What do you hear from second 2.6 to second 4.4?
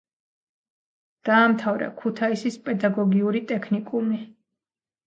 პედაგოგიური ტექნიკუმი.